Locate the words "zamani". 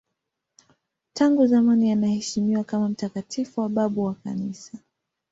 1.47-1.91